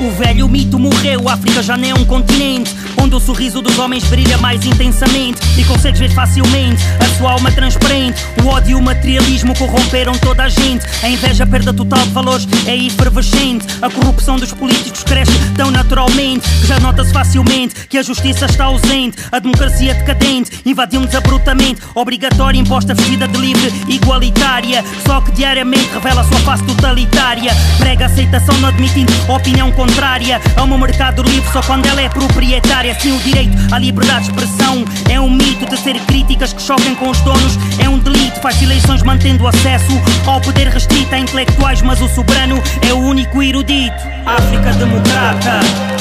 O 0.00 0.10
velho 0.12 0.48
mito 0.48 0.78
morreu, 0.78 1.28
a 1.28 1.32
África 1.32 1.60
já 1.60 1.76
nem 1.76 1.90
é 1.90 1.94
um 1.94 2.04
continente 2.04 2.72
Onde 3.08 3.16
o 3.16 3.20
sorriso 3.20 3.62
dos 3.62 3.78
homens 3.78 4.04
brilha 4.04 4.36
mais 4.36 4.66
intensamente 4.66 5.40
E 5.56 5.64
consegues 5.64 5.98
ver 5.98 6.10
facilmente 6.10 6.82
a 7.00 7.16
sua 7.16 7.32
alma 7.32 7.50
transparente. 7.50 8.22
O 8.44 8.48
ódio 8.48 8.72
e 8.72 8.74
o 8.74 8.82
materialismo 8.82 9.56
corromperam 9.56 10.12
toda 10.12 10.42
a 10.42 10.48
gente. 10.50 10.84
A 11.02 11.08
inveja, 11.08 11.44
a 11.44 11.46
perda 11.46 11.72
total 11.72 12.00
de 12.00 12.10
valores 12.10 12.46
é 12.66 12.76
efervescente. 12.76 13.66
A 13.80 13.88
corrupção 13.88 14.36
dos 14.36 14.52
políticos 14.52 15.02
cresce 15.04 15.32
tão 15.56 15.70
naturalmente 15.70 16.46
Que 16.60 16.66
já 16.66 16.78
nota-se 16.80 17.10
facilmente 17.10 17.86
que 17.88 17.96
a 17.96 18.02
justiça 18.02 18.44
está 18.44 18.64
ausente. 18.64 19.16
A 19.32 19.38
democracia 19.38 19.94
decadente 19.94 20.60
invadiu-nos 20.66 21.14
abruptamente. 21.14 21.80
Obrigatória, 21.94 22.58
imposta, 22.58 22.92
vestida 22.92 23.26
de 23.26 23.38
livre, 23.38 23.72
igualitária. 23.88 24.84
Só 25.06 25.22
que 25.22 25.32
diariamente 25.32 25.88
revela 25.94 26.20
a 26.20 26.24
sua 26.24 26.40
face 26.40 26.64
totalitária. 26.64 27.52
Prega 27.78 28.04
aceitação 28.04 28.54
não 28.58 28.68
admitindo 28.68 29.10
opinião 29.32 29.72
contrária. 29.72 30.42
A 30.54 30.62
um 30.62 30.76
mercado 30.76 31.22
livre 31.22 31.50
só 31.50 31.62
quando 31.62 31.86
ela 31.86 32.02
é 32.02 32.08
proprietária 32.10 32.97
Assim 32.98 33.12
o 33.12 33.20
direito 33.20 33.56
à 33.72 33.78
liberdade 33.78 34.24
de 34.24 34.30
expressão 34.32 34.84
É 35.08 35.20
um 35.20 35.30
mito 35.30 35.64
de 35.66 35.76
ser 35.76 35.96
críticas 36.00 36.52
que 36.52 36.60
choquem 36.60 36.96
com 36.96 37.08
os 37.10 37.20
donos. 37.20 37.56
É 37.78 37.88
um 37.88 37.96
delito, 37.96 38.40
faz 38.40 38.60
eleições 38.60 39.04
mantendo 39.04 39.46
acesso 39.46 39.92
Ao 40.26 40.40
poder 40.40 40.66
restrito 40.66 41.14
a 41.14 41.18
intelectuais 41.20 41.80
Mas 41.80 42.00
o 42.00 42.08
soberano 42.08 42.60
é 42.82 42.92
o 42.92 42.98
único 42.98 43.40
erudito. 43.40 44.02
África 44.26 44.72
democrata 44.72 45.97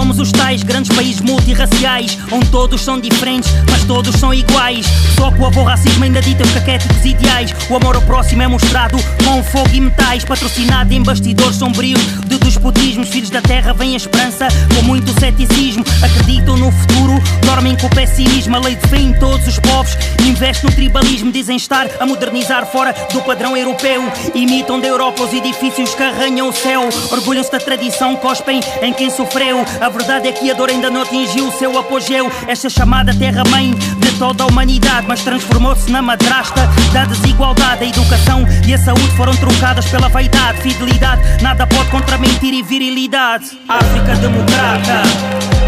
somos 0.00 0.18
os 0.18 0.32
tais 0.32 0.62
grandes 0.62 0.96
países 0.96 1.20
multirraciais 1.20 2.16
Onde 2.32 2.46
todos 2.48 2.80
são 2.80 2.98
diferentes, 2.98 3.50
mas 3.68 3.84
todos 3.84 4.14
são 4.16 4.32
iguais. 4.32 4.86
Só 5.16 5.30
que 5.30 5.40
o 5.40 5.46
avô 5.46 5.62
racismo 5.62 6.04
ainda 6.04 6.22
dita 6.22 6.42
os 6.42 6.52
caquéticos 6.52 7.04
ideais. 7.04 7.54
O 7.68 7.76
amor 7.76 7.96
ao 7.96 8.02
próximo 8.02 8.42
é 8.42 8.46
mostrado 8.46 8.96
com 9.24 9.42
fogo 9.42 9.70
e 9.74 9.80
metais. 9.80 10.24
Patrocinado 10.24 10.94
em 10.94 11.02
bastidores 11.02 11.56
sombrios 11.56 12.00
de 12.26 12.38
despotismos 12.38 13.08
Filhos 13.08 13.30
da 13.30 13.42
terra 13.42 13.72
vem 13.74 13.94
a 13.94 13.96
esperança 13.96 14.48
com 14.74 14.82
muito 14.84 15.12
ceticismo. 15.18 15.84
Acreditam 16.02 16.56
no 16.56 16.70
futuro, 16.70 17.20
dormem 17.44 17.76
com 17.76 17.88
o 17.88 17.90
pessimismo. 17.90 18.56
A 18.56 18.60
lei 18.60 18.76
de 18.76 18.88
fé 18.88 18.98
em 18.98 19.12
todos 19.14 19.46
os 19.46 19.58
povos 19.58 19.96
Investe 20.26 20.64
no 20.64 20.72
tribalismo, 20.72 21.32
dizem 21.32 21.56
estar 21.56 21.88
a 21.98 22.06
modernizar 22.06 22.64
fora 22.66 22.94
do 23.12 23.20
padrão 23.22 23.56
europeu. 23.56 24.02
Imitam 24.34 24.78
da 24.78 24.86
Europa 24.86 25.22
os 25.22 25.32
edifícios 25.32 25.94
que 25.94 26.02
arranham 26.02 26.48
o 26.48 26.52
céu. 26.52 26.88
Orgulham-se 27.10 27.50
da 27.50 27.58
tradição, 27.58 28.14
cospem 28.16 28.60
em 28.80 28.92
quem 28.92 29.10
sofreu. 29.10 29.64
A 29.80 29.88
verdade 29.90 30.28
é 30.28 30.32
que 30.32 30.50
a 30.50 30.54
dor 30.54 30.70
ainda 30.70 30.90
não 30.90 31.02
atingiu 31.02 31.48
o 31.48 31.52
seu 31.52 31.78
apogeu. 31.78 32.30
Esta 32.46 32.68
chamada 32.68 33.14
terra-mãe 33.14 33.72
de 33.72 34.12
toda 34.18 34.44
a 34.44 34.46
humanidade, 34.46 35.06
mas 35.06 35.22
transformou-se 35.22 35.90
na 35.90 36.00
madrasta 36.00 36.68
da 36.92 37.04
desigualdade. 37.04 37.84
A 37.84 37.88
educação 37.88 38.46
e 38.66 38.74
a 38.74 38.78
saúde 38.78 39.10
foram 39.16 39.34
trocadas 39.36 39.86
pela 39.88 40.08
vaidade, 40.08 40.62
fidelidade. 40.62 41.42
Nada 41.42 41.66
pode 41.66 41.90
contra 41.90 42.18
mentir 42.18 42.54
e 42.54 42.62
virilidade. 42.62 43.58
África 43.68 44.14
democrata. 44.16 45.59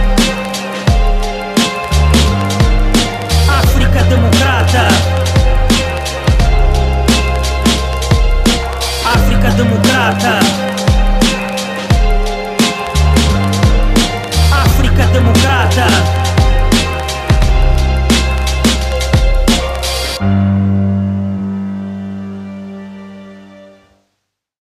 Democrata 15.82 16.31